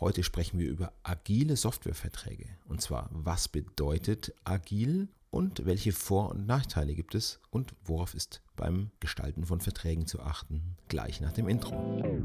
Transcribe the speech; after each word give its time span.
Heute 0.00 0.22
sprechen 0.22 0.60
wir 0.60 0.68
über 0.68 0.92
agile 1.02 1.56
Softwareverträge. 1.56 2.46
Und 2.68 2.80
zwar, 2.80 3.08
was 3.10 3.48
bedeutet 3.48 4.32
agil 4.44 5.08
und 5.30 5.66
welche 5.66 5.90
Vor- 5.90 6.30
und 6.30 6.46
Nachteile 6.46 6.94
gibt 6.94 7.16
es 7.16 7.40
und 7.50 7.74
worauf 7.82 8.14
ist 8.14 8.40
beim 8.54 8.92
Gestalten 9.00 9.44
von 9.44 9.60
Verträgen 9.60 10.06
zu 10.06 10.20
achten. 10.20 10.76
Gleich 10.86 11.20
nach 11.20 11.32
dem 11.32 11.48
Intro. 11.48 12.22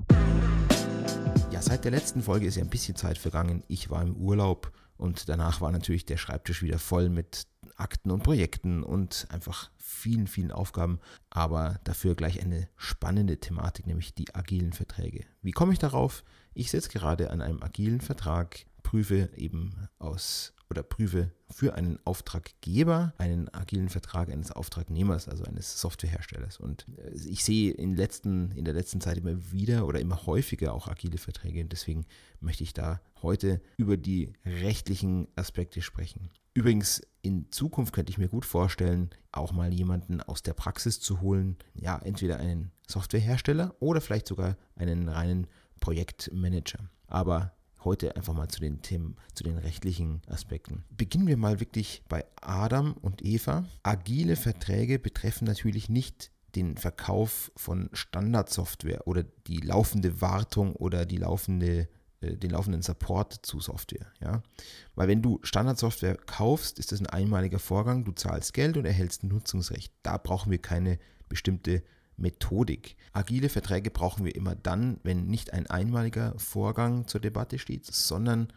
Ja, 1.49 1.63
seit 1.63 1.83
der 1.83 1.89
letzten 1.89 2.21
Folge 2.21 2.45
ist 2.45 2.57
ja 2.57 2.63
ein 2.63 2.69
bisschen 2.69 2.95
Zeit 2.95 3.17
vergangen. 3.17 3.63
Ich 3.67 3.89
war 3.89 4.03
im 4.03 4.17
Urlaub 4.17 4.71
und 4.97 5.29
danach 5.29 5.61
war 5.61 5.71
natürlich 5.71 6.05
der 6.05 6.17
Schreibtisch 6.17 6.61
wieder 6.61 6.79
voll 6.79 7.09
mit 7.09 7.47
Akten 7.75 8.11
und 8.11 8.23
Projekten 8.23 8.83
und 8.83 9.27
einfach 9.29 9.71
vielen, 9.77 10.27
vielen 10.27 10.51
Aufgaben, 10.51 10.99
aber 11.29 11.79
dafür 11.83 12.15
gleich 12.15 12.41
eine 12.41 12.69
spannende 12.77 13.39
Thematik, 13.39 13.87
nämlich 13.87 14.13
die 14.13 14.33
agilen 14.35 14.73
Verträge. 14.73 15.25
Wie 15.41 15.51
komme 15.51 15.73
ich 15.73 15.79
darauf? 15.79 16.23
Ich 16.53 16.71
sitze 16.71 16.89
gerade 16.89 17.31
an 17.31 17.41
einem 17.41 17.63
agilen 17.63 18.01
Vertrag, 18.01 18.65
prüfe 18.83 19.29
eben 19.35 19.87
aus 19.97 20.52
oder 20.73 20.81
prüfe 20.81 21.29
für 21.51 21.75
einen 21.75 21.99
Auftraggeber 22.03 23.13
einen 23.19 23.47
agilen 23.53 23.89
Vertrag 23.89 24.29
eines 24.29 24.51
Auftragnehmers, 24.51 25.29
also 25.29 25.43
eines 25.43 25.79
Softwareherstellers. 25.79 26.59
Und 26.59 26.87
äh, 26.97 27.11
ich 27.11 27.43
sehe 27.43 27.71
in, 27.71 27.95
letzten, 27.95 28.51
in 28.51 28.65
der 28.65 28.73
letzten 28.73 28.99
Zeit 29.01 29.17
immer 29.17 29.51
wieder 29.51 29.85
oder 29.85 29.99
immer 29.99 30.25
häufiger 30.25 30.73
auch 30.73 30.87
agile 30.87 31.19
Verträge. 31.19 31.63
Deswegen 31.65 32.05
möchte 32.39 32.63
ich 32.63 32.73
da 32.73 33.01
heute 33.21 33.61
über 33.77 33.97
die 33.97 34.33
rechtlichen 34.45 35.27
Aspekte 35.35 35.83
sprechen. 35.83 36.31
Übrigens, 36.55 37.01
in 37.21 37.51
Zukunft 37.51 37.93
könnte 37.93 38.11
ich 38.11 38.17
mir 38.17 38.29
gut 38.29 38.45
vorstellen, 38.45 39.11
auch 39.31 39.53
mal 39.53 39.71
jemanden 39.71 40.21
aus 40.21 40.41
der 40.41 40.53
Praxis 40.53 40.99
zu 40.99 41.21
holen. 41.21 41.57
Ja, 41.75 41.99
entweder 41.99 42.37
einen 42.37 42.71
Softwarehersteller 42.87 43.75
oder 43.79 44.01
vielleicht 44.01 44.27
sogar 44.27 44.57
einen 44.75 45.07
reinen 45.07 45.47
Projektmanager. 45.79 46.89
Aber 47.07 47.53
heute 47.85 48.15
einfach 48.15 48.33
mal 48.33 48.47
zu 48.47 48.59
den 48.59 48.81
Themen, 48.81 49.15
zu 49.33 49.43
den 49.43 49.57
rechtlichen 49.57 50.21
Aspekten. 50.27 50.83
Beginnen 50.89 51.27
wir 51.27 51.37
mal 51.37 51.59
wirklich 51.59 52.03
bei 52.07 52.25
Adam 52.41 52.93
und 53.01 53.23
Eva. 53.23 53.65
Agile 53.83 54.35
Verträge 54.35 54.99
betreffen 54.99 55.45
natürlich 55.45 55.89
nicht 55.89 56.31
den 56.55 56.77
Verkauf 56.77 57.51
von 57.55 57.89
Standardsoftware 57.93 59.07
oder 59.07 59.23
die 59.23 59.57
laufende 59.57 60.21
Wartung 60.21 60.75
oder 60.75 61.05
die 61.05 61.17
laufende 61.17 61.87
äh, 62.23 62.37
den 62.37 62.51
laufenden 62.51 62.81
Support 62.81 63.39
zu 63.43 63.59
Software. 63.59 64.11
Ja? 64.21 64.41
Weil 64.95 65.07
wenn 65.07 65.21
du 65.21 65.39
Standardsoftware 65.43 66.17
kaufst, 66.17 66.79
ist 66.79 66.91
das 66.91 66.99
ein 66.99 67.07
einmaliger 67.07 67.59
Vorgang, 67.59 68.05
du 68.05 68.11
zahlst 68.11 68.53
Geld 68.53 68.77
und 68.77 68.85
erhältst 68.85 69.23
ein 69.23 69.27
Nutzungsrecht. 69.29 69.93
Da 70.03 70.17
brauchen 70.17 70.51
wir 70.51 70.59
keine 70.59 70.99
bestimmte 71.29 71.83
Methodik. 72.17 72.95
Agile 73.11 73.49
Verträge 73.49 73.91
brauchen 73.91 74.25
wir 74.25 74.35
immer 74.35 74.55
dann, 74.55 74.99
wenn 75.03 75.25
nicht 75.25 75.53
ein 75.53 75.67
einmaliger 75.67 76.37
Vorgang 76.37 77.07
zur 77.07 77.21
Debatte 77.21 77.59
steht, 77.59 77.85
sondern 77.85 78.51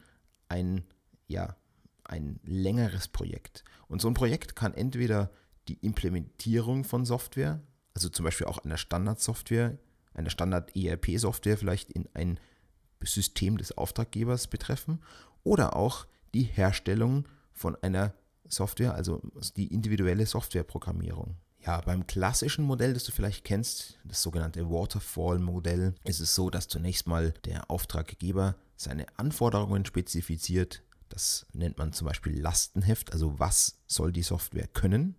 ein, 0.48 0.85
ja, 1.27 1.57
ein 2.05 2.41
längeres 2.45 3.09
Projekt. 3.09 3.65
Und 3.89 4.01
so 4.01 4.09
ein 4.09 4.15
Projekt 4.15 4.57
kann 4.57 4.75
entweder 4.75 5.31
die 5.69 5.79
Implementierung 5.81 6.85
von 6.85 7.05
Software, 7.05 7.61
also 7.95 8.09
zum 8.09 8.25
Beispiel 8.25 8.47
auch 8.47 8.59
einer 8.59 8.77
Standardsoftware, 8.77 9.79
einer 10.15 10.31
Standard-ERP-Software 10.31 11.59
vielleicht 11.59 11.91
in 11.93 12.09
ein 12.15 12.39
System 13.03 13.59
des 13.59 13.77
Auftraggebers 13.77 14.47
betreffen 14.47 15.03
oder 15.45 15.77
auch 15.77 16.07
die 16.35 16.45
Herstellung 16.45 17.27
von 17.53 17.77
einer 17.83 18.15
Software, 18.48 18.95
also 18.95 19.20
die 19.57 19.73
individuelle 19.73 20.27
Softwareprogrammierung. 20.27 21.37
Ja, 21.67 21.81
beim 21.81 22.06
klassischen 22.06 22.64
Modell, 22.64 22.95
das 22.95 23.05
du 23.05 23.12
vielleicht 23.12 23.45
kennst, 23.45 23.98
das 24.05 24.22
sogenannte 24.22 24.70
Waterfall-Modell, 24.70 25.95
ist 26.05 26.20
es 26.20 26.34
so, 26.34 26.48
dass 26.48 26.69
zunächst 26.69 27.08
mal 27.08 27.33
der 27.45 27.70
Auftraggeber 27.70 28.55
seine 28.77 29.06
Anforderungen 29.19 29.84
spezifiziert. 29.84 30.84
Das 31.08 31.45
nennt 31.53 31.78
man 31.78 31.92
zum 31.92 32.06
Beispiel 32.06 32.41
Lastenheft, 32.41 33.12
also 33.12 33.39
was 33.41 33.78
soll 33.86 34.12
die 34.12 34.23
Software 34.23 34.69
können. 34.69 35.17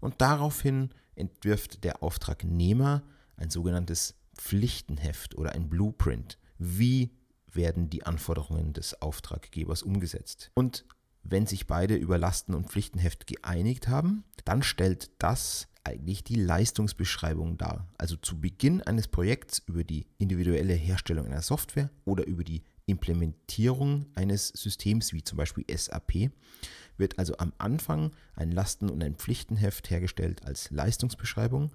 Und 0.00 0.20
daraufhin 0.20 0.90
entwirft 1.14 1.84
der 1.84 2.02
Auftragnehmer 2.02 3.02
ein 3.36 3.48
sogenanntes 3.48 4.14
Pflichtenheft 4.36 5.36
oder 5.36 5.52
ein 5.52 5.70
Blueprint 5.70 6.38
wie 6.58 7.10
werden 7.52 7.88
die 7.88 8.04
Anforderungen 8.04 8.72
des 8.72 9.00
Auftraggebers 9.00 9.82
umgesetzt. 9.82 10.50
Und 10.54 10.84
wenn 11.22 11.46
sich 11.46 11.66
beide 11.66 11.94
über 11.94 12.18
Lasten- 12.18 12.54
und 12.54 12.68
Pflichtenheft 12.68 13.26
geeinigt 13.26 13.88
haben, 13.88 14.24
dann 14.44 14.62
stellt 14.62 15.10
das 15.18 15.68
eigentlich 15.88 16.24
die 16.24 16.36
Leistungsbeschreibung 16.36 17.58
dar. 17.58 17.88
Also 17.98 18.16
zu 18.16 18.40
Beginn 18.40 18.82
eines 18.82 19.08
Projekts 19.08 19.62
über 19.66 19.84
die 19.84 20.06
individuelle 20.18 20.74
Herstellung 20.74 21.26
einer 21.26 21.42
Software 21.42 21.90
oder 22.04 22.26
über 22.26 22.44
die 22.44 22.62
Implementierung 22.86 24.06
eines 24.14 24.48
Systems 24.48 25.12
wie 25.12 25.22
zum 25.22 25.36
Beispiel 25.36 25.64
SAP 25.70 26.30
wird 26.96 27.18
also 27.18 27.36
am 27.38 27.52
Anfang 27.58 28.12
ein 28.34 28.50
Lasten- 28.50 28.90
und 28.90 29.02
ein 29.02 29.14
Pflichtenheft 29.14 29.90
hergestellt 29.90 30.44
als 30.44 30.70
Leistungsbeschreibung 30.70 31.70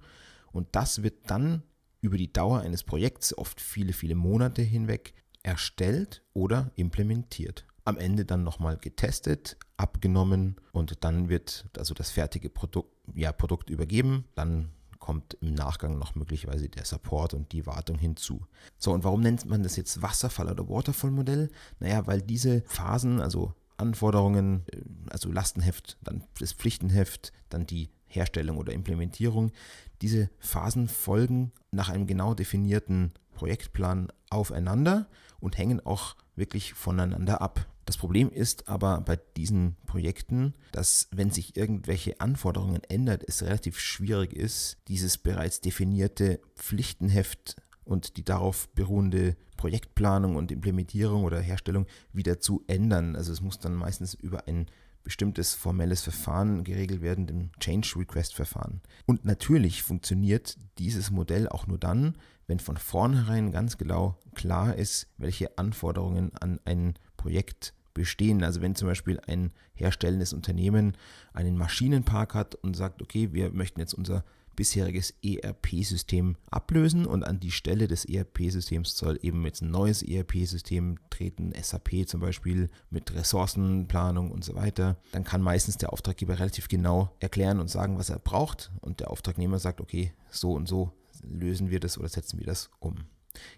und 0.52 0.68
das 0.72 1.02
wird 1.02 1.30
dann 1.30 1.62
über 2.00 2.18
die 2.18 2.32
Dauer 2.32 2.60
eines 2.60 2.84
Projekts, 2.84 3.36
oft 3.36 3.60
viele, 3.60 3.92
viele 3.92 4.14
Monate 4.14 4.60
hinweg, 4.60 5.14
erstellt 5.42 6.22
oder 6.34 6.70
implementiert. 6.76 7.64
Am 7.84 7.98
Ende 7.98 8.24
dann 8.24 8.44
nochmal 8.44 8.78
getestet, 8.78 9.56
abgenommen 9.76 10.56
und 10.72 11.04
dann 11.04 11.28
wird 11.28 11.66
also 11.76 11.92
das 11.94 12.10
fertige 12.10 12.48
Produkt, 12.48 12.90
ja, 13.14 13.32
Produkt 13.32 13.68
übergeben. 13.68 14.24
Dann 14.34 14.70
kommt 15.04 15.36
im 15.42 15.52
Nachgang 15.52 15.98
noch 15.98 16.14
möglicherweise 16.14 16.70
der 16.70 16.86
Support 16.86 17.34
und 17.34 17.52
die 17.52 17.66
Wartung 17.66 17.98
hinzu. 17.98 18.46
So, 18.78 18.90
und 18.92 19.04
warum 19.04 19.20
nennt 19.20 19.44
man 19.44 19.62
das 19.62 19.76
jetzt 19.76 20.00
Wasserfall- 20.00 20.50
oder 20.50 20.66
Waterfall-Modell? 20.66 21.50
Naja, 21.78 22.06
weil 22.06 22.22
diese 22.22 22.62
Phasen, 22.62 23.20
also 23.20 23.52
Anforderungen, 23.76 24.64
äh, 24.72 24.80
also 25.10 25.30
Lastenheft, 25.30 25.98
dann 26.02 26.24
das 26.38 26.54
Pflichtenheft, 26.54 27.32
dann 27.50 27.66
die 27.66 27.90
Herstellung 28.06 28.56
oder 28.56 28.72
Implementierung. 28.72 29.52
Diese 30.00 30.30
Phasen 30.38 30.88
folgen 30.88 31.52
nach 31.70 31.90
einem 31.90 32.06
genau 32.06 32.32
definierten 32.32 33.12
Projektplan 33.34 34.08
aufeinander 34.30 35.08
und 35.40 35.58
hängen 35.58 35.84
auch 35.84 36.16
wirklich 36.36 36.72
voneinander 36.72 37.42
ab. 37.42 37.66
Das 37.84 37.96
Problem 37.96 38.30
ist 38.30 38.68
aber 38.68 39.00
bei 39.00 39.18
diesen 39.36 39.76
Projekten, 39.86 40.54
dass 40.72 41.08
wenn 41.10 41.30
sich 41.30 41.56
irgendwelche 41.56 42.20
Anforderungen 42.20 42.82
ändern, 42.84 43.20
es 43.26 43.42
relativ 43.42 43.78
schwierig 43.78 44.32
ist, 44.32 44.78
dieses 44.88 45.18
bereits 45.18 45.60
definierte 45.60 46.40
Pflichtenheft 46.56 47.56
und 47.84 48.16
die 48.16 48.24
darauf 48.24 48.68
beruhende 48.70 49.36
Projektplanung 49.56 50.36
und 50.36 50.50
Implementierung 50.50 51.24
oder 51.24 51.40
Herstellung 51.40 51.86
wieder 52.12 52.40
zu 52.40 52.64
ändern. 52.66 53.16
Also 53.16 53.32
es 53.32 53.40
muss 53.40 53.58
dann 53.58 53.74
meistens 53.74 54.14
über 54.14 54.48
ein 54.48 54.66
bestimmtes 55.04 55.54
formelles 55.54 56.00
Verfahren 56.00 56.64
geregelt 56.64 57.02
werden, 57.02 57.26
dem 57.26 57.50
Change 57.60 57.94
Request 57.96 58.34
Verfahren. 58.34 58.80
Und 59.04 59.26
natürlich 59.26 59.82
funktioniert 59.82 60.56
dieses 60.78 61.10
Modell 61.10 61.46
auch 61.48 61.66
nur 61.66 61.78
dann, 61.78 62.16
wenn 62.46 62.58
von 62.58 62.78
vornherein 62.78 63.52
ganz 63.52 63.78
genau 63.78 64.18
klar 64.34 64.74
ist, 64.74 65.06
welche 65.18 65.56
Anforderungen 65.58 66.34
an 66.40 66.58
ein 66.64 66.94
Projekt 67.24 67.72
bestehen. 67.94 68.44
Also 68.44 68.60
wenn 68.60 68.74
zum 68.74 68.86
Beispiel 68.86 69.18
ein 69.26 69.50
herstellendes 69.72 70.34
Unternehmen 70.34 70.94
einen 71.32 71.56
Maschinenpark 71.56 72.34
hat 72.34 72.54
und 72.54 72.76
sagt, 72.76 73.00
okay, 73.00 73.30
wir 73.32 73.50
möchten 73.50 73.80
jetzt 73.80 73.94
unser 73.94 74.24
bisheriges 74.56 75.14
ERP-System 75.22 76.36
ablösen 76.50 77.06
und 77.06 77.24
an 77.24 77.40
die 77.40 77.50
Stelle 77.50 77.88
des 77.88 78.04
ERP-Systems 78.04 78.96
soll 78.96 79.18
eben 79.22 79.42
jetzt 79.46 79.62
ein 79.62 79.70
neues 79.70 80.02
ERP-System 80.02 80.98
treten, 81.08 81.52
SAP 81.60 82.06
zum 82.06 82.20
Beispiel 82.20 82.68
mit 82.90 83.12
Ressourcenplanung 83.14 84.30
und 84.30 84.44
so 84.44 84.54
weiter. 84.54 84.98
Dann 85.12 85.24
kann 85.24 85.40
meistens 85.40 85.78
der 85.78 85.92
Auftraggeber 85.92 86.38
relativ 86.38 86.68
genau 86.68 87.10
erklären 87.20 87.58
und 87.58 87.68
sagen, 87.68 87.98
was 87.98 88.10
er 88.10 88.18
braucht 88.18 88.70
und 88.82 89.00
der 89.00 89.10
Auftragnehmer 89.10 89.58
sagt, 89.58 89.80
okay, 89.80 90.12
so 90.30 90.52
und 90.52 90.68
so 90.68 90.92
lösen 91.22 91.70
wir 91.70 91.80
das 91.80 91.96
oder 91.98 92.08
setzen 92.08 92.38
wir 92.38 92.46
das 92.46 92.70
um. 92.78 92.96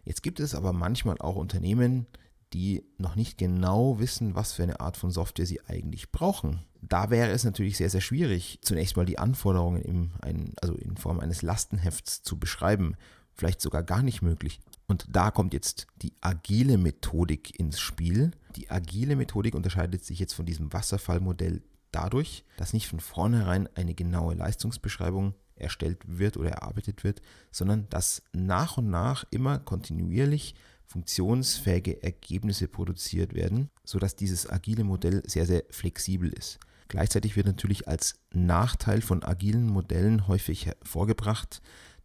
Jetzt 0.05 0.23
gibt 0.23 0.41
es 0.41 0.55
aber 0.55 0.73
manchmal 0.73 1.19
auch 1.19 1.37
Unternehmen, 1.37 2.07
die 2.57 2.83
noch 2.97 3.17
nicht 3.17 3.37
genau 3.37 3.99
wissen, 3.99 4.35
was 4.35 4.55
für 4.55 4.63
eine 4.63 4.81
Art 4.81 4.97
von 4.97 5.11
Software 5.11 5.45
sie 5.45 5.61
eigentlich 5.67 6.11
brauchen. 6.11 6.61
Da 6.81 7.11
wäre 7.11 7.31
es 7.31 7.45
natürlich 7.45 7.77
sehr, 7.77 7.91
sehr 7.91 8.01
schwierig, 8.01 8.61
zunächst 8.63 8.97
mal 8.97 9.05
die 9.05 9.19
Anforderungen 9.19 9.83
in, 9.83 10.11
ein, 10.23 10.55
also 10.63 10.75
in 10.75 10.97
Form 10.97 11.21
eines 11.21 11.43
Lastenhefts 11.43 12.23
zu 12.23 12.39
beschreiben. 12.39 12.97
Vielleicht 13.35 13.61
sogar 13.61 13.83
gar 13.83 14.03
nicht 14.03 14.23
möglich. 14.23 14.61
Und 14.87 15.05
da 15.11 15.31
kommt 15.31 15.53
jetzt 15.53 15.87
die 16.01 16.15
agile 16.23 16.79
Methodik 16.79 17.61
ins 17.61 17.79
Spiel. 17.79 18.31
Die 18.55 18.71
agile 18.71 19.17
Methodik 19.17 19.55
unterscheidet 19.55 20.03
sich 20.03 20.19
jetzt 20.19 20.33
von 20.33 20.47
diesem 20.47 20.73
Wasserfallmodell 20.73 21.63
dadurch, 21.93 22.43
dass 22.57 22.73
nicht 22.73 22.89
von 22.89 23.01
vornherein 23.01 23.69
eine 23.75 23.95
genaue 23.95 24.35
Leistungsbeschreibung 24.35 25.35
erstellt 25.57 25.99
wird 26.07 26.39
oder 26.39 26.53
erarbeitet 26.53 27.05
wird, 27.05 27.21
sondern 27.51 27.87
dass 27.91 28.23
nach 28.33 28.79
und 28.79 28.89
nach 28.89 29.25
immer 29.31 29.59
kontinuierlich 29.59 30.55
funktionsfähige 30.87 32.03
Ergebnisse 32.03 32.69
produziert 32.69 33.35
werden, 33.35 33.71
sodass 33.85 34.17
dieses 34.17 34.49
agile 34.49 34.85
Modell 34.85 35.23
sehr, 35.27 35.47
sehr 35.47 35.65
flexibel 35.71 36.33
ist. 36.33 36.59
Gleichzeitig 36.89 37.37
wird 37.37 37.47
natürlich 37.47 37.89
als 37.89 38.15
Nachteil 38.33 39.01
von 39.01 39.23
agilen 39.25 39.67
Modellen 39.67 40.29
häufig 40.29 40.67
hervorgebracht, 40.67 41.61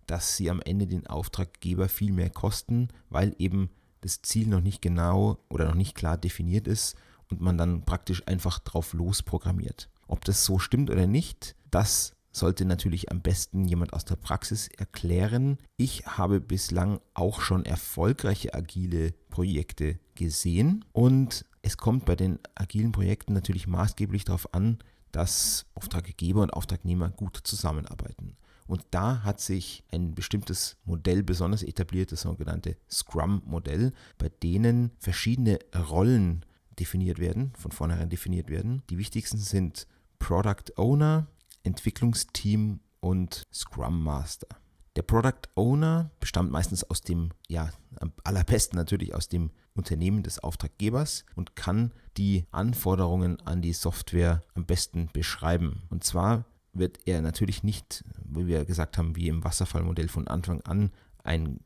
dass 0.08 0.36
sie 0.36 0.50
am 0.50 0.62
Ende 0.62 0.88
den 0.88 1.08
Auftraggeber 1.08 1.88
viel 1.88 2.12
mehr 2.12 2.30
kosten, 2.30 2.90
weil 3.10 3.36
eben 3.38 3.70
das 4.02 4.22
Ziel 4.24 4.48
noch 4.48 4.62
nicht 4.62 4.82
genau 4.82 5.38
oder 5.50 5.66
noch 5.66 5.76
nicht 5.76 5.96
klar 5.96 6.18
definiert 6.18 6.68
ist 6.68 6.96
und 7.30 7.42
man 7.42 7.58
dann 7.58 7.86
praktisch 7.86 8.28
einfach 8.28 8.60
drauf 8.60 8.94
losprogrammiert. 8.94 9.90
Ob 10.08 10.26
das 10.26 10.44
so 10.44 10.58
stimmt 10.60 10.90
oder 10.90 11.08
nicht, 11.08 11.56
das 11.70 12.16
sollte 12.32 12.66
natürlich 12.66 13.12
am 13.12 13.22
besten 13.22 13.66
jemand 13.66 13.94
aus 13.94 14.06
der 14.06 14.16
Praxis 14.16 14.68
erklären. 14.70 15.58
Ich 15.78 16.06
habe 16.06 16.40
bislang 16.40 17.00
auch 17.14 17.42
schon 17.42 17.66
erfolgreiche 17.66 18.54
agile 18.54 19.14
Projekte 19.30 20.00
gesehen 20.16 20.86
und 20.92 21.46
es 21.62 21.78
kommt 21.78 22.06
bei 22.06 22.16
den 22.16 22.40
agilen 22.56 22.92
Projekten 22.92 23.34
natürlich 23.34 23.68
maßgeblich 23.68 24.26
darauf 24.26 24.54
an, 24.54 24.80
dass 25.12 25.66
Auftraggeber 25.76 26.42
und 26.42 26.54
Auftragnehmer 26.54 27.10
gut 27.10 27.38
zusammenarbeiten. 27.44 28.38
Und 28.68 28.86
da 28.92 29.24
hat 29.24 29.42
sich 29.42 29.84
ein 29.92 30.16
bestimmtes 30.16 30.78
Modell 30.86 31.24
besonders 31.24 31.62
etabliert, 31.62 32.14
das 32.14 32.22
sogenannte 32.22 32.78
Scrum-Modell, 32.90 33.92
bei 34.18 34.30
denen 34.30 34.92
verschiedene 34.98 35.60
Rollen 35.76 36.46
definiert 36.80 37.20
werden, 37.20 37.52
von 37.58 37.72
vornherein 37.72 38.10
definiert 38.10 38.50
werden. 38.50 38.82
Die 38.90 38.98
wichtigsten 38.98 39.38
sind 39.38 39.88
Product 40.20 40.78
Owner, 40.78 41.28
Entwicklungsteam 41.64 42.80
und 43.00 43.44
Scrum 43.52 44.04
Master. 44.04 44.48
Der 44.96 45.04
Product 45.04 45.48
Owner 45.56 46.12
bestammt 46.20 46.52
meistens 46.52 46.84
aus 46.84 47.02
dem, 47.02 47.32
ja, 47.48 47.70
am 48.00 48.12
allerbesten 48.24 48.78
natürlich 48.78 49.16
aus 49.16 49.30
dem 49.30 49.52
Unternehmen 49.74 50.22
des 50.22 50.40
Auftraggebers 50.40 51.24
und 51.36 51.56
kann 51.56 51.94
die 52.18 52.46
Anforderungen 52.52 53.40
an 53.42 53.62
die 53.62 53.74
Software 53.74 54.44
am 54.54 54.66
besten 54.66 55.10
beschreiben. 55.14 55.84
Und 55.90 56.04
zwar 56.04 56.46
wird 56.74 57.00
er 57.06 57.22
natürlich 57.22 57.64
nicht, 57.64 58.04
wie 58.26 58.48
wir 58.48 58.66
gesagt 58.66 58.98
haben, 58.98 59.16
wie 59.16 59.28
im 59.28 59.44
Wasserfallmodell 59.44 60.10
von 60.10 60.28
Anfang 60.28 60.62
an 60.62 60.92
ein, 61.24 61.60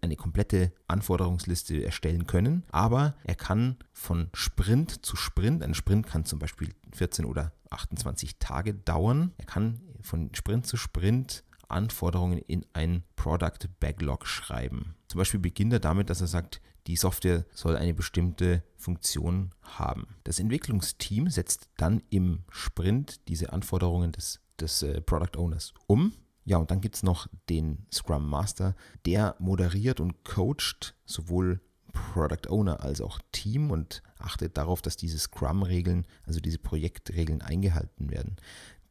eine 0.00 0.16
komplette 0.16 0.72
Anforderungsliste 0.88 1.84
erstellen 1.84 2.26
können, 2.26 2.64
aber 2.70 3.14
er 3.24 3.34
kann 3.34 3.76
von 3.92 4.28
Sprint 4.34 5.04
zu 5.04 5.16
Sprint, 5.16 5.62
ein 5.62 5.74
Sprint 5.74 6.06
kann 6.06 6.24
zum 6.24 6.38
Beispiel 6.38 6.74
14 6.92 7.24
oder 7.24 7.52
28 7.70 8.38
Tage 8.38 8.74
dauern, 8.74 9.32
er 9.38 9.46
kann 9.46 9.80
von 10.00 10.30
Sprint 10.34 10.66
zu 10.66 10.76
Sprint 10.76 11.44
Anforderungen 11.68 12.38
in 12.38 12.64
ein 12.72 13.04
Product 13.16 13.68
Backlog 13.80 14.26
schreiben. 14.26 14.94
Zum 15.08 15.18
Beispiel 15.18 15.40
beginnt 15.40 15.72
er 15.72 15.80
damit, 15.80 16.10
dass 16.10 16.20
er 16.20 16.26
sagt, 16.26 16.60
die 16.86 16.96
Software 16.96 17.46
soll 17.52 17.76
eine 17.76 17.94
bestimmte 17.94 18.62
Funktion 18.76 19.52
haben. 19.62 20.06
Das 20.24 20.38
Entwicklungsteam 20.38 21.30
setzt 21.30 21.68
dann 21.76 22.02
im 22.10 22.44
Sprint 22.50 23.26
diese 23.28 23.52
Anforderungen 23.52 24.12
des, 24.12 24.40
des 24.60 24.82
äh, 24.82 25.00
Product 25.00 25.38
Owners 25.38 25.72
um 25.86 26.12
ja, 26.44 26.58
und 26.58 26.70
dann 26.70 26.80
gibt 26.80 26.96
es 26.96 27.02
noch 27.02 27.26
den 27.48 27.86
Scrum 27.92 28.28
Master, 28.28 28.74
der 29.06 29.34
moderiert 29.38 30.00
und 30.00 30.24
coacht 30.24 30.94
sowohl 31.06 31.60
Product 31.92 32.48
Owner 32.50 32.80
als 32.80 33.00
auch 33.00 33.20
Team 33.32 33.70
und 33.70 34.02
achtet 34.18 34.56
darauf, 34.56 34.82
dass 34.82 34.96
diese 34.96 35.18
Scrum-Regeln, 35.18 36.06
also 36.26 36.40
diese 36.40 36.58
Projektregeln 36.58 37.40
eingehalten 37.40 38.10
werden. 38.10 38.36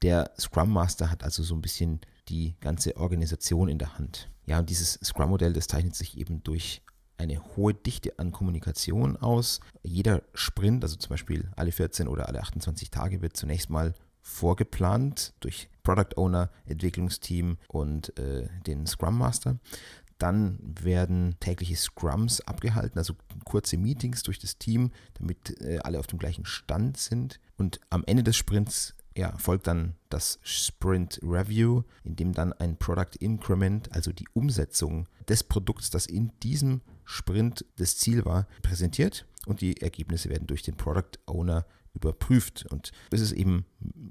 Der 0.01 0.31
Scrum 0.39 0.71
Master 0.71 1.11
hat 1.11 1.23
also 1.23 1.43
so 1.43 1.53
ein 1.53 1.61
bisschen 1.61 2.01
die 2.29 2.55
ganze 2.59 2.97
Organisation 2.97 3.67
in 3.67 3.77
der 3.77 3.97
Hand. 3.97 4.29
Ja, 4.45 4.59
und 4.59 4.69
dieses 4.69 4.93
Scrum-Modell, 5.03 5.53
das 5.53 5.67
zeichnet 5.67 5.95
sich 5.95 6.17
eben 6.17 6.43
durch 6.43 6.81
eine 7.17 7.41
hohe 7.55 7.73
Dichte 7.73 8.17
an 8.17 8.31
Kommunikation 8.31 9.17
aus. 9.17 9.59
Jeder 9.83 10.23
Sprint, 10.33 10.83
also 10.83 10.95
zum 10.95 11.09
Beispiel 11.09 11.51
alle 11.55 11.71
14 11.71 12.07
oder 12.07 12.27
alle 12.27 12.41
28 12.41 12.89
Tage, 12.89 13.21
wird 13.21 13.37
zunächst 13.37 13.69
mal 13.69 13.93
vorgeplant 14.23 15.33
durch 15.41 15.69
Product 15.83 16.17
Owner, 16.17 16.49
Entwicklungsteam 16.65 17.57
und 17.67 18.17
äh, 18.17 18.47
den 18.65 18.87
Scrum 18.87 19.17
Master. 19.17 19.59
Dann 20.17 20.57
werden 20.61 21.35
tägliche 21.39 21.75
Scrums 21.75 22.39
abgehalten, 22.41 22.97
also 22.97 23.13
kurze 23.43 23.77
Meetings 23.77 24.23
durch 24.23 24.39
das 24.39 24.57
Team, 24.57 24.91
damit 25.19 25.59
äh, 25.61 25.79
alle 25.79 25.99
auf 25.99 26.07
dem 26.07 26.19
gleichen 26.19 26.45
Stand 26.45 26.97
sind. 26.97 27.39
Und 27.57 27.81
am 27.89 28.03
Ende 28.05 28.23
des 28.23 28.37
Sprints 28.37 28.95
ja, 29.15 29.37
folgt 29.37 29.67
dann 29.67 29.95
das 30.09 30.39
Sprint 30.41 31.19
Review, 31.21 31.83
in 32.03 32.15
dem 32.15 32.33
dann 32.33 32.53
ein 32.53 32.77
Product 32.77 33.15
Increment, 33.19 33.91
also 33.93 34.11
die 34.11 34.27
Umsetzung 34.33 35.07
des 35.27 35.43
Produkts, 35.43 35.89
das 35.89 36.05
in 36.05 36.31
diesem 36.41 36.81
Sprint 37.03 37.65
das 37.75 37.97
Ziel 37.97 38.25
war, 38.25 38.47
präsentiert 38.61 39.25
und 39.45 39.61
die 39.61 39.81
Ergebnisse 39.81 40.29
werden 40.29 40.47
durch 40.47 40.61
den 40.61 40.75
Product 40.75 41.19
Owner 41.25 41.65
überprüft. 41.93 42.65
Und 42.69 42.91
es 43.11 43.21
ist 43.21 43.31
eben 43.31 43.65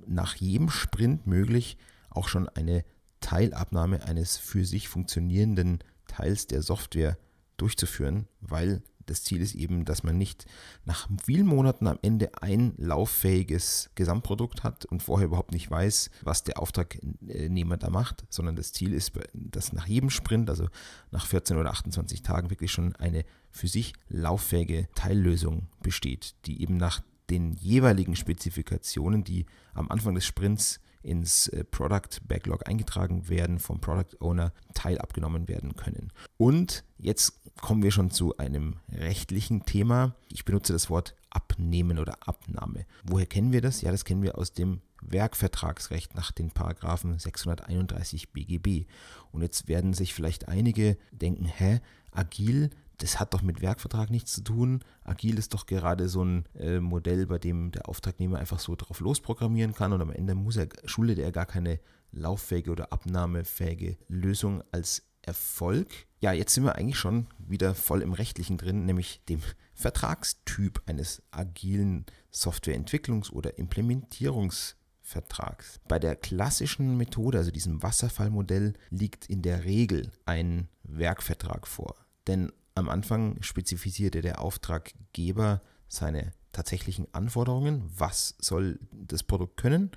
nach 0.07 0.37
jedem 0.37 0.71
Sprint 0.71 1.27
möglich, 1.27 1.77
auch 2.11 2.29
schon 2.29 2.49
eine 2.49 2.85
Teilabnahme 3.21 4.05
eines 4.05 4.37
für 4.37 4.65
sich 4.65 4.89
funktionierenden 4.89 5.79
Teils 6.07 6.47
der 6.47 6.63
Software 6.63 7.17
durchzuführen, 7.57 8.27
weil 8.41 8.83
das 9.07 9.25
Ziel 9.25 9.41
ist 9.41 9.55
eben, 9.55 9.85
dass 9.85 10.03
man 10.03 10.17
nicht 10.17 10.47
nach 10.85 11.09
vielen 11.25 11.47
Monaten 11.47 11.87
am 11.87 11.99
Ende 12.03 12.31
ein 12.41 12.75
lauffähiges 12.77 13.91
Gesamtprodukt 13.95 14.63
hat 14.63 14.85
und 14.85 15.03
vorher 15.03 15.27
überhaupt 15.27 15.53
nicht 15.53 15.71
weiß, 15.71 16.11
was 16.23 16.45
der 16.45 16.59
Auftragnehmer 16.61 17.77
da 17.77 17.91
macht, 17.91 18.25
sondern 18.31 18.57
das 18.57 18.73
Ziel 18.73 18.93
ist, 18.93 19.13
dass 19.33 19.73
nach 19.73 19.87
jedem 19.87 20.11
Sprint, 20.11 20.51
also 20.51 20.69
nach 21.11 21.27
14 21.27 21.57
oder 21.57 21.71
28 21.71 22.23
Tagen, 22.23 22.51
wirklich 22.51 22.73
schon 22.73 22.95
eine 22.97 23.25
für 23.51 23.69
sich 23.69 23.93
lauffähige 24.09 24.89
Teillösung 24.95 25.69
besteht, 25.83 26.35
die 26.47 26.63
eben 26.63 26.77
nach 26.77 27.03
den 27.33 27.53
jeweiligen 27.55 28.15
Spezifikationen, 28.15 29.25
die 29.25 29.47
am 29.73 29.91
Anfang 29.91 30.15
des 30.15 30.27
Sprints 30.27 30.81
ins 31.03 31.49
äh, 31.49 31.65
Product 31.65 32.21
Backlog 32.29 32.69
eingetragen 32.69 33.29
werden, 33.29 33.59
vom 33.59 33.81
Product 33.81 34.21
Owner 34.21 34.53
teilabgenommen 34.75 35.49
werden 35.49 35.75
können. 35.75 36.13
Und 36.37 36.85
jetzt 36.99 37.41
kommen 37.61 37.83
wir 37.83 37.91
schon 37.91 38.11
zu 38.11 38.37
einem 38.37 38.77
rechtlichen 38.93 39.65
Thema. 39.65 40.15
Ich 40.29 40.45
benutze 40.45 40.73
das 40.73 40.91
Wort 40.91 41.17
Abnehmen 41.31 41.99
oder 41.99 42.17
Abnahme. 42.29 42.85
Woher 43.05 43.27
kennen 43.27 43.53
wir 43.53 43.63
das? 43.63 43.81
Ja, 43.81 43.91
das 43.91 44.05
kennen 44.05 44.23
wir 44.23 44.37
aus 44.37 44.53
dem 44.53 44.83
Werkvertragsrecht 45.01 46.15
nach 46.15 46.31
den 46.31 46.51
Paragraphen 46.51 47.19
631 47.19 48.33
BGB. 48.33 48.87
Und 49.33 49.43
jetzt 49.43 49.67
werden 49.67 49.95
sich 49.95 50.15
vielleicht 50.15 50.49
einige 50.49 50.99
denken, 51.11 51.47
hä, 51.47 51.81
agil, 52.13 52.71
das 52.99 53.19
hat 53.19 53.35
doch 53.35 53.43
mit 53.43 53.63
Werkvertrag 53.63 54.11
nichts 54.11 54.33
zu 54.33 54.43
tun. 54.43 54.85
Agil 55.05 55.39
ist 55.39 55.55
doch 55.55 55.67
gerade 55.67 56.09
so 56.09 56.25
ein 56.25 56.45
äh, 56.55 56.81
Modell, 56.81 57.27
bei 57.27 57.39
dem 57.39 57.73
der 57.73 57.89
Auftragnehmer 57.89 58.39
einfach 58.39 58.59
so 58.59 58.77
drauf 58.77 59.01
losprogrammieren 59.01 59.75
kann 59.75 59.93
und 59.93 60.01
am 60.01 60.11
Ende 60.11 60.35
muss 60.35 60.57
er, 60.57 60.69
schuldet 60.85 61.19
er 61.19 61.33
gar 61.33 61.47
keine 61.47 61.81
lauffähige 62.13 62.71
oder 62.71 62.93
abnahmefähige 62.93 63.97
Lösung 64.09 64.63
als 64.71 65.03
Erfolg. 65.23 65.89
Ja, 66.21 66.33
jetzt 66.33 66.55
sind 66.55 66.65
wir 66.65 66.77
eigentlich 66.77 66.99
schon 66.99 67.27
wieder 67.39 67.75
voll 67.75 68.03
im 68.03 68.13
Rechtlichen 68.13 68.59
drin, 68.59 68.85
nämlich 68.87 69.23
dem 69.29 69.41
Vertragstyp 69.75 70.83
eines 70.87 71.23
agilen 71.31 72.07
Softwareentwicklungs- 72.33 73.31
oder 73.31 73.59
Implementierungsvertrags. 73.59 75.81
Bei 75.89 75.99
der 75.99 76.17
klassischen 76.17 76.97
Methode, 76.97 77.37
also 77.39 77.51
diesem 77.51 77.83
Wasserfallmodell, 77.83 78.75
liegt 78.91 79.27
in 79.27 79.43
der 79.43 79.65
Regel 79.65 80.13
ein 80.27 80.69
Werkvertrag 80.83 81.67
vor. 81.67 81.97
Denn 82.27 82.53
am 82.75 82.89
Anfang 82.89 83.43
spezifizierte 83.43 84.21
der 84.21 84.41
Auftraggeber 84.41 85.61
seine 85.89 86.33
tatsächlichen 86.53 87.07
Anforderungen, 87.13 87.91
was 87.97 88.35
soll 88.39 88.79
das 88.93 89.23
Produkt 89.23 89.57
können. 89.57 89.91